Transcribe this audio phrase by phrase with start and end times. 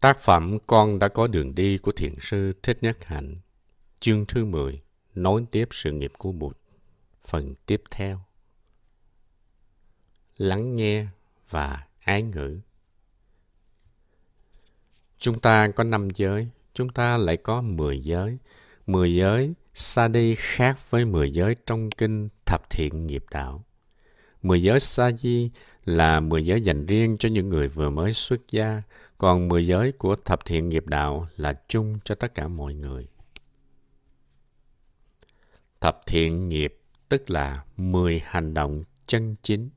[0.00, 3.36] Tác phẩm Con đã có đường đi của thiền sư Thích Nhất Hạnh,
[4.00, 4.82] chương thứ 10,
[5.14, 6.56] nối tiếp sự nghiệp của Bụt,
[7.22, 8.20] phần tiếp theo.
[10.36, 11.06] Lắng nghe
[11.50, 12.60] và ái ngữ.
[15.18, 18.38] Chúng ta có năm giới, chúng ta lại có mười giới.
[18.86, 23.64] Mười giới sa đi khác với mười giới trong kinh thập thiện nghiệp đạo.
[24.42, 25.50] Mười giới sa di
[25.84, 28.82] là mười giới dành riêng cho những người vừa mới xuất gia,
[29.18, 33.08] còn mười giới của thập thiện nghiệp đạo là chung cho tất cả mọi người.
[35.80, 39.70] Thập thiện nghiệp tức là mười hành động chân chính.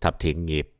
[0.00, 0.70] Thập thiện nghiệp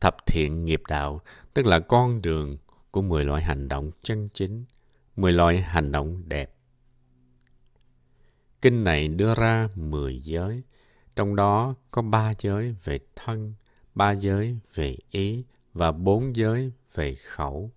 [0.00, 1.20] Thập thiện nghiệp đạo
[1.54, 2.56] tức là con đường
[2.90, 4.64] của mười loại hành động chân chính,
[5.16, 6.54] mười loại hành động đẹp.
[8.62, 10.62] Kinh này đưa ra mười giới,
[11.16, 13.54] trong đó có ba giới về thân,
[13.94, 17.70] ba giới về ý và bốn giới về khẩu.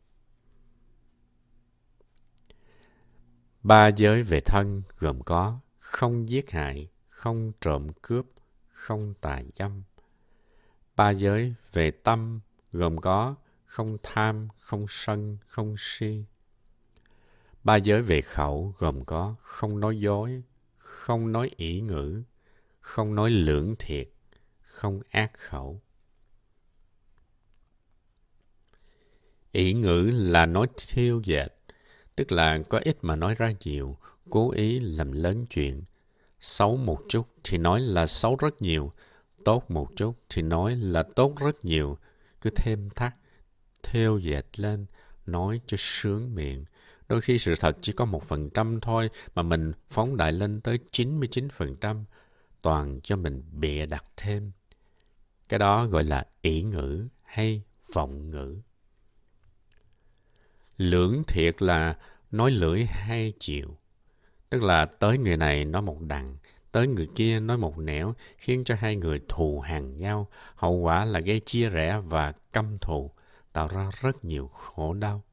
[3.63, 8.25] Ba giới về thân gồm có không giết hại, không trộm cướp,
[8.71, 9.83] không tà dâm.
[10.95, 12.39] Ba giới về tâm
[12.71, 16.25] gồm có không tham, không sân, không si.
[17.63, 20.41] Ba giới về khẩu gồm có không nói dối,
[20.85, 22.23] không nói ỷ ngữ,
[22.79, 24.09] không nói lưỡng thiệt,
[24.61, 25.81] không ác khẩu.
[29.51, 31.47] ỷ ngữ là nói thiêu dệt,
[32.15, 33.97] tức là có ít mà nói ra nhiều,
[34.29, 35.83] cố ý làm lớn chuyện.
[36.39, 38.91] Xấu một chút thì nói là xấu rất nhiều,
[39.45, 41.97] tốt một chút thì nói là tốt rất nhiều,
[42.41, 43.15] cứ thêm thắt,
[43.83, 44.85] theo dệt lên,
[45.25, 46.65] nói cho sướng miệng.
[47.09, 50.61] Đôi khi sự thật chỉ có một phần trăm thôi mà mình phóng đại lên
[50.61, 52.03] tới 99%,
[52.61, 54.51] toàn cho mình bịa đặt thêm.
[55.49, 57.61] Cái đó gọi là ỷ ngữ hay
[57.93, 58.57] vọng ngữ.
[60.77, 61.97] Lưỡng thiệt là
[62.31, 63.77] nói lưỡi hai chiều.
[64.49, 66.37] Tức là tới người này nói một đằng,
[66.71, 70.27] tới người kia nói một nẻo, khiến cho hai người thù hàng nhau.
[70.55, 73.11] Hậu quả là gây chia rẽ và căm thù,
[73.53, 75.23] tạo ra rất nhiều khổ đau.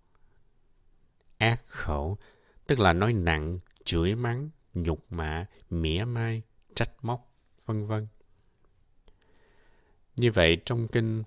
[1.42, 2.18] Ác khẩu,
[2.66, 6.42] tức là nói nặng, chửi mắng, nhục mạ, mỉa mai,
[6.74, 7.32] trách móc,
[7.66, 8.06] vân vân.
[10.16, 11.22] Như vậy trong kinh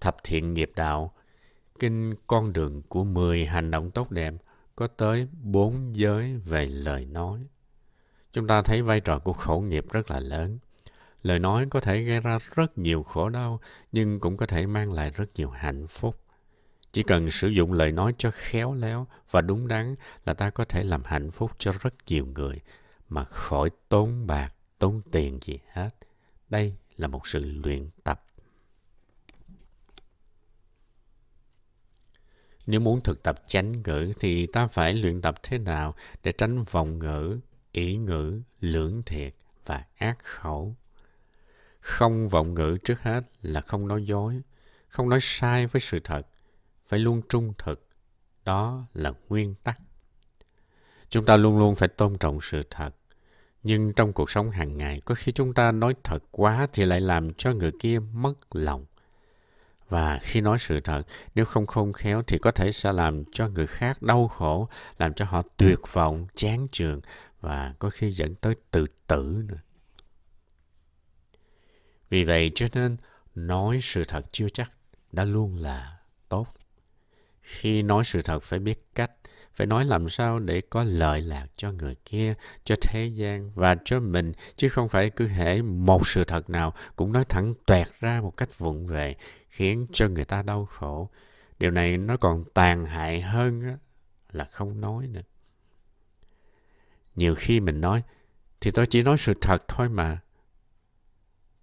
[0.00, 1.14] Thập Thiện Nghiệp Đạo
[1.78, 4.34] kinh Con đường của 10 hành động tốt đẹp
[4.76, 7.46] có tới bốn giới về lời nói.
[8.32, 10.58] Chúng ta thấy vai trò của khẩu nghiệp rất là lớn.
[11.22, 13.60] Lời nói có thể gây ra rất nhiều khổ đau,
[13.92, 16.23] nhưng cũng có thể mang lại rất nhiều hạnh phúc.
[16.94, 19.94] Chỉ cần sử dụng lời nói cho khéo léo và đúng đắn
[20.26, 22.60] là ta có thể làm hạnh phúc cho rất nhiều người
[23.08, 25.90] mà khỏi tốn bạc, tốn tiền gì hết.
[26.48, 28.24] Đây là một sự luyện tập
[32.66, 36.62] Nếu muốn thực tập chánh ngữ thì ta phải luyện tập thế nào để tránh
[36.62, 37.38] vòng ngữ,
[37.72, 39.34] ý ngữ, lưỡng thiệt
[39.66, 40.76] và ác khẩu.
[41.80, 44.40] Không vọng ngữ trước hết là không nói dối,
[44.88, 46.26] không nói sai với sự thật,
[46.86, 47.88] phải luôn trung thực.
[48.44, 49.78] Đó là nguyên tắc.
[51.08, 52.90] Chúng ta luôn luôn phải tôn trọng sự thật.
[53.62, 57.00] Nhưng trong cuộc sống hàng ngày, có khi chúng ta nói thật quá thì lại
[57.00, 58.86] làm cho người kia mất lòng.
[59.88, 61.02] Và khi nói sự thật,
[61.34, 64.68] nếu không khôn khéo thì có thể sẽ làm cho người khác đau khổ,
[64.98, 67.00] làm cho họ tuyệt vọng, chán trường
[67.40, 69.60] và có khi dẫn tới tự tử nữa.
[72.10, 72.96] Vì vậy cho nên
[73.34, 74.72] nói sự thật chưa chắc
[75.12, 76.46] đã luôn là tốt.
[77.44, 79.10] Khi nói sự thật phải biết cách,
[79.54, 82.34] phải nói làm sao để có lợi lạc cho người kia,
[82.64, 86.74] cho thế gian và cho mình, chứ không phải cứ hễ một sự thật nào
[86.96, 89.16] cũng nói thẳng toẹt ra một cách vụng về,
[89.48, 91.10] khiến cho người ta đau khổ.
[91.58, 93.76] Điều này nó còn tàn hại hơn
[94.32, 95.22] là không nói nữa.
[97.14, 98.02] Nhiều khi mình nói,
[98.60, 100.18] thì tôi chỉ nói sự thật thôi mà.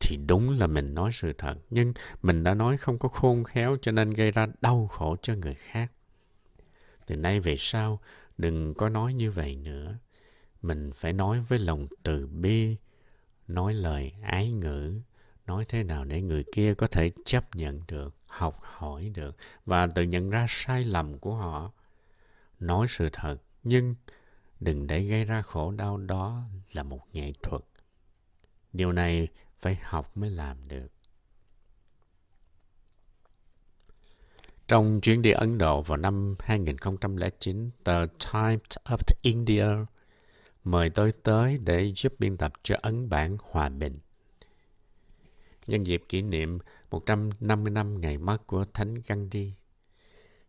[0.01, 3.77] Thì đúng là mình nói sự thật, nhưng mình đã nói không có khôn khéo
[3.81, 5.91] cho nên gây ra đau khổ cho người khác.
[7.05, 7.99] Từ nay về sau,
[8.37, 9.97] đừng có nói như vậy nữa.
[10.61, 12.75] Mình phải nói với lòng từ bi,
[13.47, 15.01] nói lời ái ngữ,
[15.47, 19.87] nói thế nào để người kia có thể chấp nhận được, học hỏi được và
[19.87, 21.71] tự nhận ra sai lầm của họ.
[22.59, 23.95] Nói sự thật, nhưng
[24.59, 27.61] đừng để gây ra khổ đau đó là một nghệ thuật.
[28.73, 29.27] Điều này
[29.61, 30.87] phải học mới làm được.
[34.67, 39.65] Trong chuyến đi Ấn Độ vào năm 2009, tờ Times of India
[40.63, 43.99] mời tôi tới để giúp biên tập cho ấn bản Hòa Bình.
[45.67, 46.59] nhân dịp kỷ niệm
[46.91, 49.53] 150 năm ngày mất của Thánh Gandhi.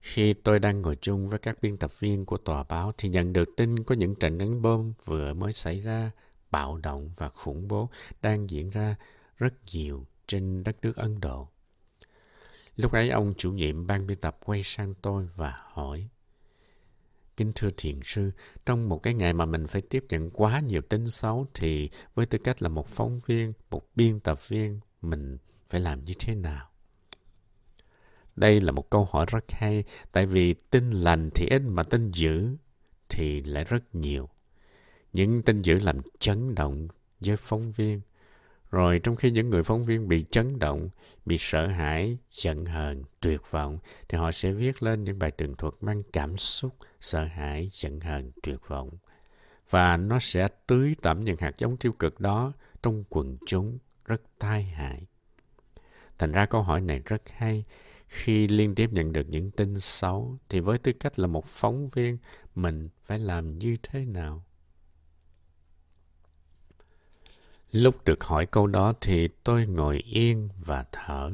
[0.01, 3.33] Khi tôi đang ngồi chung với các biên tập viên của tòa báo thì nhận
[3.33, 6.11] được tin có những trận đánh bom vừa mới xảy ra,
[6.53, 7.89] bạo động và khủng bố
[8.23, 8.97] đang diễn ra
[9.37, 11.49] rất nhiều trên đất nước Ấn Độ.
[12.77, 16.09] Lúc ấy ông chủ nhiệm ban biên tập quay sang tôi và hỏi
[17.37, 18.31] Kính thưa thiền sư,
[18.67, 22.27] trong một cái ngày mà mình phải tiếp nhận quá nhiều tin xấu thì với
[22.27, 25.39] tư cách là một phóng viên, một biên tập viên, mình
[25.69, 26.69] phải làm như thế nào?
[28.37, 32.11] Đây là một câu hỏi rất hay, tại vì tin lành thì ít mà tin
[32.11, 32.57] dữ
[33.09, 34.29] thì lại rất nhiều.
[35.13, 36.89] Những tin dữ làm chấn động
[37.21, 38.01] với phóng viên.
[38.71, 40.89] Rồi trong khi những người phóng viên bị chấn động,
[41.25, 43.79] bị sợ hãi, giận hờn, tuyệt vọng,
[44.09, 48.01] thì họ sẽ viết lên những bài tường thuật mang cảm xúc, sợ hãi, giận
[48.01, 48.91] hờn, tuyệt vọng.
[49.71, 54.23] Và nó sẽ tưới tẩm những hạt giống tiêu cực đó trong quần chúng rất
[54.39, 55.07] tai hại.
[56.19, 57.65] Thành ra câu hỏi này rất hay.
[58.09, 61.89] Khi liên tiếp nhận được những tin xấu, thì với tư cách là một phóng
[61.89, 62.19] viên,
[62.55, 64.45] mình phải làm như thế nào?
[67.73, 71.31] Lúc được hỏi câu đó thì tôi ngồi yên và thở.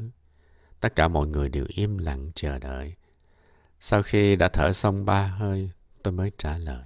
[0.81, 2.94] Tất cả mọi người đều im lặng chờ đợi.
[3.81, 5.70] Sau khi đã thở xong ba hơi,
[6.02, 6.85] tôi mới trả lời.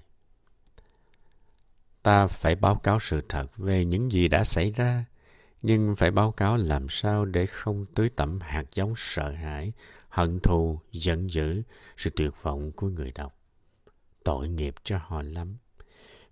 [2.03, 5.05] Ta phải báo cáo sự thật về những gì đã xảy ra,
[5.63, 9.73] nhưng phải báo cáo làm sao để không tưới tẩm hạt giống sợ hãi,
[10.09, 11.63] hận thù, giận dữ,
[11.97, 13.39] sự tuyệt vọng của người đọc.
[14.25, 15.57] Tội nghiệp cho họ lắm.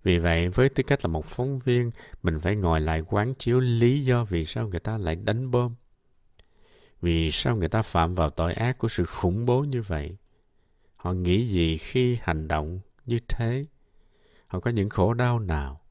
[0.03, 1.91] Vì vậy, với tư cách là một phóng viên,
[2.23, 5.75] mình phải ngồi lại quán chiếu lý do vì sao người ta lại đánh bom.
[7.01, 10.17] Vì sao người ta phạm vào tội ác của sự khủng bố như vậy?
[10.95, 13.65] Họ nghĩ gì khi hành động như thế?
[14.47, 15.81] Họ có những khổ đau nào?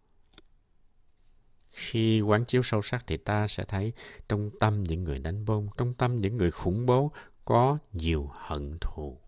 [1.71, 3.93] Khi quán chiếu sâu sắc thì ta sẽ thấy
[4.29, 7.13] trong tâm những người đánh bom, trong tâm những người khủng bố
[7.45, 9.21] có nhiều hận thù.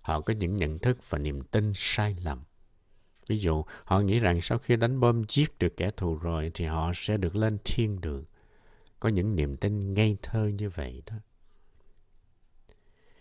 [0.00, 2.44] Họ có những nhận thức và niềm tin sai lầm.
[3.26, 6.64] Ví dụ, họ nghĩ rằng sau khi đánh bom giết được kẻ thù rồi thì
[6.64, 8.24] họ sẽ được lên thiên đường.
[9.00, 11.14] Có những niềm tin ngây thơ như vậy đó.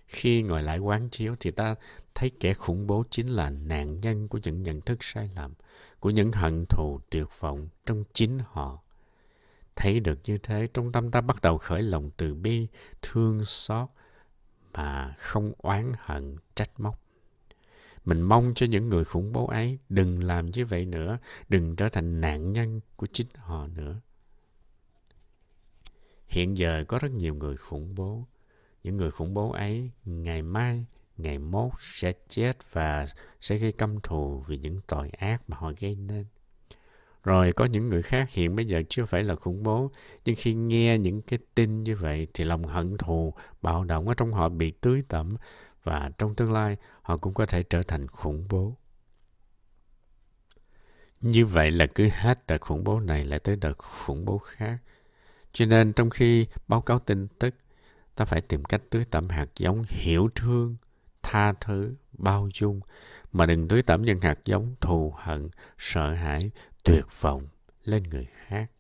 [0.07, 1.75] Khi ngồi lại quán chiếu thì ta
[2.15, 5.53] thấy kẻ khủng bố chính là nạn nhân của những nhận thức sai lầm,
[5.99, 8.83] của những hận thù tuyệt vọng trong chính họ.
[9.75, 12.67] Thấy được như thế, trong tâm ta bắt đầu khởi lòng từ bi,
[13.01, 13.89] thương xót,
[14.73, 17.01] mà không oán hận, trách móc.
[18.05, 21.17] Mình mong cho những người khủng bố ấy đừng làm như vậy nữa,
[21.49, 24.01] đừng trở thành nạn nhân của chính họ nữa.
[26.27, 28.27] Hiện giờ có rất nhiều người khủng bố.
[28.83, 30.85] Những người khủng bố ấy ngày mai,
[31.17, 33.07] ngày mốt sẽ chết và
[33.41, 36.25] sẽ gây căm thù vì những tội ác mà họ gây nên.
[37.23, 39.91] Rồi có những người khác hiện bây giờ chưa phải là khủng bố,
[40.25, 44.13] nhưng khi nghe những cái tin như vậy thì lòng hận thù, bạo động ở
[44.13, 45.35] trong họ bị tưới tẩm
[45.89, 48.75] và trong tương lai họ cũng có thể trở thành khủng bố.
[51.21, 54.77] Như vậy là cứ hết đợt khủng bố này lại tới đợt khủng bố khác.
[55.51, 57.55] Cho nên trong khi báo cáo tin tức,
[58.15, 60.75] ta phải tìm cách tưới tẩm hạt giống hiểu thương,
[61.21, 62.81] tha thứ, bao dung,
[63.31, 66.51] mà đừng tưới tẩm những hạt giống thù hận, sợ hãi,
[66.83, 67.47] tuyệt vọng
[67.83, 68.71] lên người khác.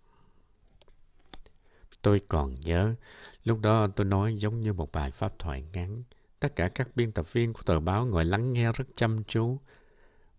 [2.01, 2.95] Tôi còn nhớ,
[3.43, 6.03] lúc đó tôi nói giống như một bài pháp thoại ngắn,
[6.39, 9.59] Tất cả các biên tập viên của tờ báo ngồi lắng nghe rất chăm chú.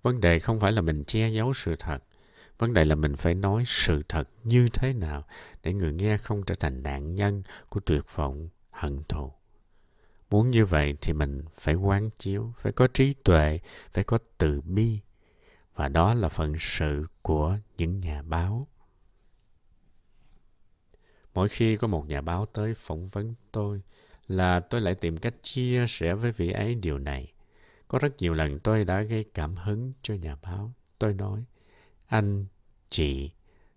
[0.03, 1.99] Vấn đề không phải là mình che giấu sự thật.
[2.59, 5.25] Vấn đề là mình phải nói sự thật như thế nào
[5.63, 9.33] để người nghe không trở thành nạn nhân của tuyệt vọng, hận thù.
[10.31, 13.59] Muốn như vậy thì mình phải quán chiếu, phải có trí tuệ,
[13.93, 14.99] phải có từ bi.
[15.75, 18.67] Và đó là phận sự của những nhà báo.
[21.35, 23.83] Mỗi khi có một nhà báo tới phỏng vấn tôi,
[24.31, 27.33] là tôi lại tìm cách chia sẻ với vị ấy điều này.
[27.89, 30.73] Có rất nhiều lần tôi đã gây cảm hứng cho nhà báo.
[30.99, 31.45] Tôi nói,
[32.07, 32.47] anh,
[32.91, 33.31] chị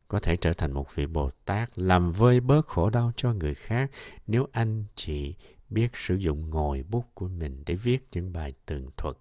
[0.07, 3.53] có thể trở thành một vị Bồ Tát làm vơi bớt khổ đau cho người
[3.53, 3.91] khác
[4.27, 5.35] nếu anh, chị
[5.69, 9.17] biết sử dụng ngòi bút của mình để viết những bài tường thuật,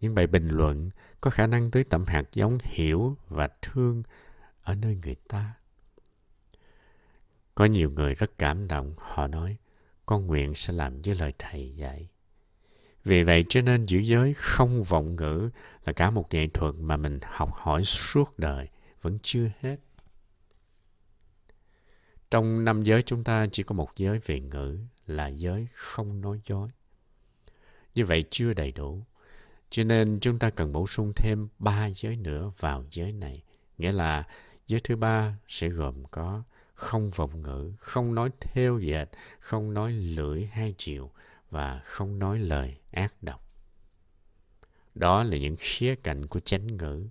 [0.00, 0.90] những bài bình luận
[1.20, 4.02] có khả năng tới tẩm hạt giống hiểu và thương
[4.62, 5.54] ở nơi người ta.
[7.54, 9.56] Có nhiều người rất cảm động, họ nói,
[10.12, 12.08] con nguyện sẽ làm như lời thầy dạy.
[13.04, 15.50] Vì vậy cho nên giữ giới không vọng ngữ
[15.84, 18.68] là cả một nghệ thuật mà mình học hỏi suốt đời
[19.02, 19.76] vẫn chưa hết.
[22.30, 26.40] Trong năm giới chúng ta chỉ có một giới về ngữ là giới không nói
[26.44, 26.68] dối.
[27.94, 29.04] Như vậy chưa đầy đủ.
[29.70, 33.34] Cho nên chúng ta cần bổ sung thêm ba giới nữa vào giới này.
[33.78, 34.26] Nghĩa là
[34.66, 36.42] giới thứ ba sẽ gồm có
[36.74, 39.08] không vọng ngữ, không nói theo dệt,
[39.40, 41.10] không nói lưỡi hai chiều
[41.50, 43.48] và không nói lời ác độc.
[44.94, 47.06] Đó là những khía cạnh của chánh ngữ.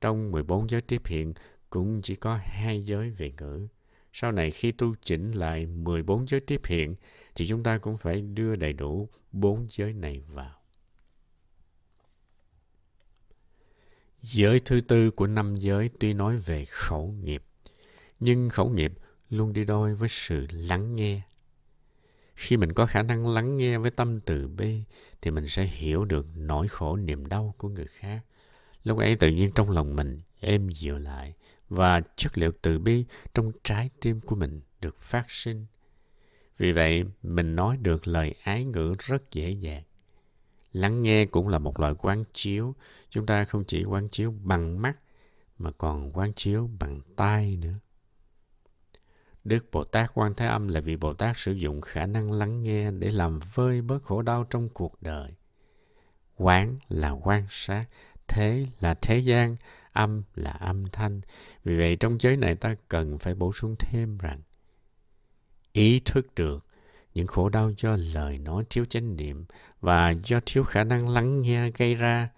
[0.00, 1.34] Trong 14 giới tiếp hiện
[1.70, 3.68] cũng chỉ có hai giới về ngữ.
[4.12, 6.94] Sau này khi tu chỉnh lại 14 giới tiếp hiện
[7.34, 10.60] thì chúng ta cũng phải đưa đầy đủ bốn giới này vào.
[14.20, 17.44] Giới thứ tư của năm giới tuy nói về khẩu nghiệp,
[18.24, 18.92] nhưng khẩu nghiệp
[19.30, 21.22] luôn đi đôi với sự lắng nghe.
[22.34, 24.82] Khi mình có khả năng lắng nghe với tâm từ bi
[25.22, 28.20] thì mình sẽ hiểu được nỗi khổ niềm đau của người khác.
[28.84, 31.34] Lúc ấy tự nhiên trong lòng mình êm dịu lại
[31.68, 33.04] và chất liệu từ bi
[33.34, 35.66] trong trái tim của mình được phát sinh.
[36.58, 39.82] Vì vậy, mình nói được lời ái ngữ rất dễ dàng.
[40.72, 42.74] Lắng nghe cũng là một loại quán chiếu.
[43.10, 44.98] Chúng ta không chỉ quán chiếu bằng mắt,
[45.58, 47.78] mà còn quán chiếu bằng tai nữa.
[49.44, 52.62] Đức Bồ Tát Quan Thế Âm là vị Bồ Tát sử dụng khả năng lắng
[52.62, 55.30] nghe để làm vơi bớt khổ đau trong cuộc đời.
[56.36, 57.84] Quán là quan sát,
[58.28, 59.56] thế là thế gian,
[59.92, 61.20] âm là âm thanh.
[61.64, 64.40] Vì vậy trong giới này ta cần phải bổ sung thêm rằng
[65.72, 66.64] ý thức được
[67.14, 69.44] những khổ đau do lời nói thiếu chánh niệm
[69.80, 72.28] và do thiếu khả năng lắng nghe gây ra.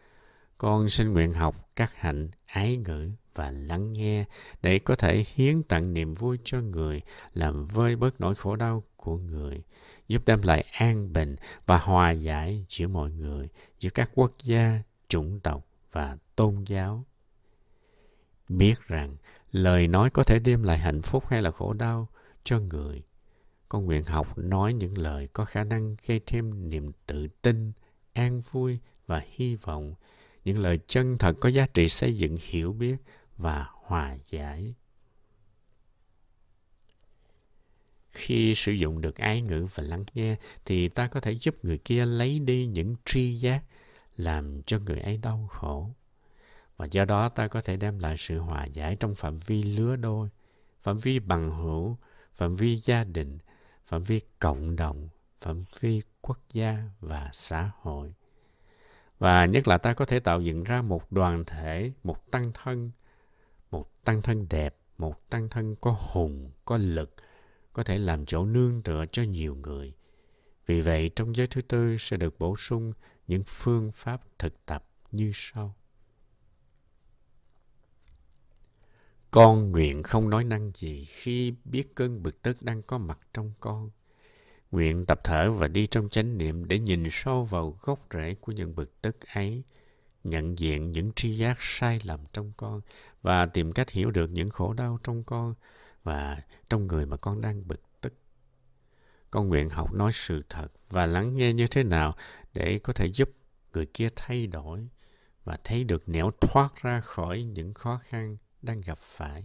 [0.59, 4.25] Con xin nguyện học các hạnh ái ngữ và lắng nghe
[4.63, 7.03] để có thể hiến tặng niềm vui cho người,
[7.35, 9.63] làm vơi bớt nỗi khổ đau của người,
[10.09, 11.37] giúp đem lại an bình
[11.67, 13.49] và hòa giải giữa mọi người,
[13.81, 17.05] giữa các quốc gia, chủng tộc và tôn giáo.
[18.49, 19.17] Biết rằng
[19.53, 22.09] lời nói có thể đem lại hạnh phúc hay là khổ đau
[22.45, 23.03] cho người
[23.69, 27.73] con nguyện học nói những lời có khả năng gây thêm niềm tự tin,
[28.13, 29.95] an vui và hy vọng.
[30.47, 32.97] Những lời chân thật có giá trị xây dựng hiểu biết
[33.37, 34.75] và hòa giải.
[38.11, 41.79] Khi sử dụng được ái ngữ và lắng nghe thì ta có thể giúp người
[41.79, 43.65] kia lấy đi những tri giác
[44.17, 45.91] làm cho người ấy đau khổ.
[46.77, 49.97] Và do đó ta có thể đem lại sự hòa giải trong phạm vi lứa
[49.97, 50.29] đôi,
[50.83, 51.97] phạm vi bằng hữu,
[52.35, 53.39] phạm vi gia đình,
[53.87, 58.15] phạm vi cộng đồng, phạm vi quốc gia và xã hội.
[59.19, 62.91] Và nhất là ta có thể tạo dựng ra một đoàn thể, một tăng thân,
[63.71, 67.15] một tăng thân đẹp, một tăng thân có hùng, có lực,
[67.73, 69.95] có thể làm chỗ nương tựa cho nhiều người.
[70.67, 72.93] Vì vậy, trong giới thứ tư sẽ được bổ sung
[73.27, 75.75] những phương pháp thực tập như sau.
[79.31, 83.53] Con nguyện không nói năng gì khi biết cơn bực tức đang có mặt trong
[83.61, 83.91] con.
[84.71, 88.53] Nguyện tập thở và đi trong chánh niệm để nhìn sâu vào gốc rễ của
[88.53, 89.63] những bực tức ấy,
[90.25, 92.81] nhận diện những tri giác sai lầm trong con
[93.23, 95.55] và tìm cách hiểu được những khổ đau trong con
[96.03, 98.13] và trong người mà con đang bực tức.
[99.31, 102.17] Con nguyện học nói sự thật và lắng nghe như thế nào
[102.55, 103.31] để có thể giúp
[103.73, 104.89] người kia thay đổi
[105.45, 109.45] và thấy được nẻo thoát ra khỏi những khó khăn đang gặp phải.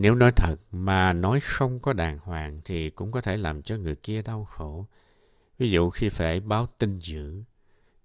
[0.00, 3.76] Nếu nói thật mà nói không có đàng hoàng thì cũng có thể làm cho
[3.76, 4.86] người kia đau khổ.
[5.58, 7.42] Ví dụ khi phải báo tin dữ,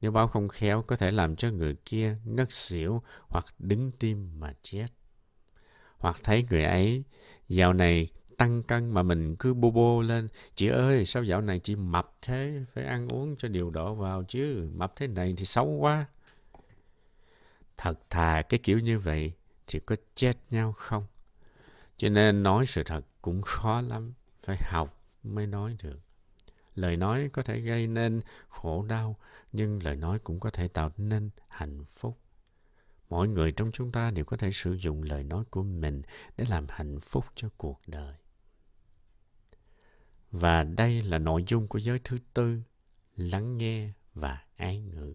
[0.02, 4.40] nếu báo không khéo có thể làm cho người kia ngất xỉu hoặc đứng tim
[4.40, 4.86] mà chết.
[5.98, 7.04] Hoặc thấy người ấy
[7.50, 10.28] dạo này tăng cân mà mình cứ bô bô lên.
[10.56, 12.66] Chị ơi, sao dạo này chị mập thế?
[12.74, 14.70] Phải ăn uống cho điều độ vào chứ.
[14.76, 16.06] Mập thế này thì xấu quá.
[17.78, 19.32] Thật thà cái kiểu như vậy
[19.68, 21.04] thì có chết nhau không?
[21.98, 24.14] Cho nên nói sự thật cũng khó lắm.
[24.40, 26.00] Phải học mới nói được.
[26.76, 29.16] Lời nói có thể gây nên khổ đau,
[29.52, 32.18] nhưng lời nói cũng có thể tạo nên hạnh phúc.
[33.10, 36.02] Mỗi người trong chúng ta đều có thể sử dụng lời nói của mình
[36.38, 38.16] để làm hạnh phúc cho cuộc đời.
[40.32, 42.62] Và đây là nội dung của giới thứ tư,
[43.16, 45.14] lắng nghe và ái ngữ.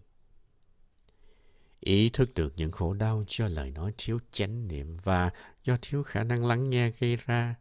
[1.81, 5.31] Ý thức được những khổ đau do lời nói thiếu chánh niệm và
[5.65, 7.55] do thiếu khả năng lắng nghe gây ra.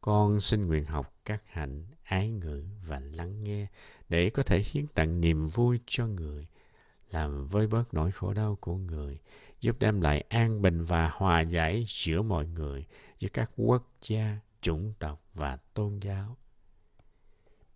[0.00, 3.66] Con xin nguyện học các hạnh ái ngữ và lắng nghe
[4.08, 6.46] để có thể hiến tặng niềm vui cho người,
[7.10, 9.18] làm vơi bớt nỗi khổ đau của người,
[9.60, 12.86] giúp đem lại an bình và hòa giải giữa mọi người,
[13.18, 16.36] giữa các quốc gia, chủng tộc và tôn giáo.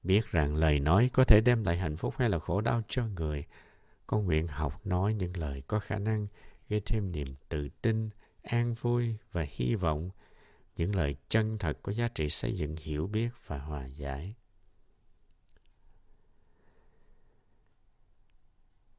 [0.02, 3.06] Biết rằng lời nói có thể đem lại hạnh phúc hay là khổ đau cho
[3.06, 3.44] người,
[4.08, 6.26] con nguyện học nói những lời có khả năng
[6.68, 8.10] gây thêm niềm tự tin,
[8.42, 10.10] an vui và hy vọng,
[10.76, 14.34] những lời chân thật có giá trị xây dựng hiểu biết và hòa giải.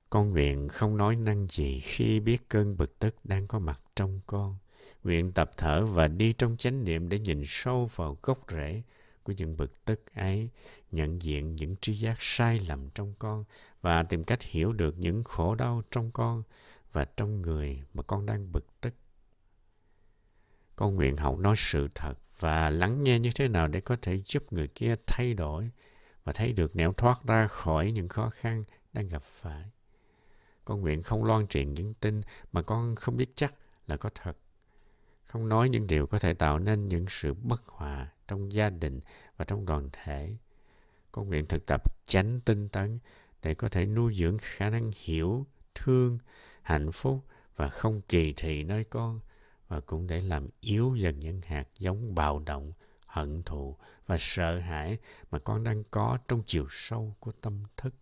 [0.09, 4.19] Con nguyện không nói năng gì khi biết cơn bực tức đang có mặt trong
[4.27, 4.57] con,
[5.03, 8.81] Nguyện tập thở và đi trong chánh niệm để nhìn sâu vào gốc rễ
[9.23, 10.49] của những bực tức ấy,
[10.91, 13.43] nhận diện những tri giác sai lầm trong con
[13.81, 16.43] và tìm cách hiểu được những khổ đau trong con
[16.91, 18.93] và trong người mà con đang bực tức.
[20.75, 24.21] Con nguyện học nói sự thật và lắng nghe như thế nào để có thể
[24.25, 25.71] giúp người kia thay đổi
[26.23, 29.69] và thấy được nẻo thoát ra khỏi những khó khăn đang gặp phải.
[30.65, 32.21] Con nguyện không loan truyền những tin
[32.51, 33.55] mà con không biết chắc
[33.87, 34.37] là có thật.
[35.29, 38.99] Không nói những điều có thể tạo nên những sự bất hòa trong gia đình
[39.37, 40.35] và trong đoàn thể.
[41.11, 42.99] Con nguyện thực tập tránh tinh tấn
[43.41, 45.45] để có thể nuôi dưỡng khả năng hiểu,
[45.75, 46.17] thương,
[46.61, 49.19] hạnh phúc và không kỳ thị nơi con
[49.67, 52.71] và cũng để làm yếu dần những hạt giống bạo động,
[53.05, 53.75] hận thù
[54.07, 54.97] và sợ hãi
[55.31, 57.93] mà con đang có trong chiều sâu của tâm thức.